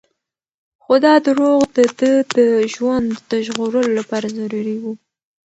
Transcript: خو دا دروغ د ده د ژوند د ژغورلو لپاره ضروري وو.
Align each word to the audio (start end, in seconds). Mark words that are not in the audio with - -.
خو 0.83 0.93
دا 1.05 1.13
دروغ 1.25 1.61
د 1.77 1.77
ده 1.99 2.13
د 2.37 2.37
ژوند 2.73 3.09
د 3.31 3.31
ژغورلو 3.45 3.91
لپاره 3.99 4.27
ضروري 4.37 4.75
وو. 4.81 4.93